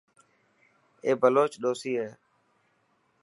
[1.05, 2.09] اي بلوچ ڏوسي هي.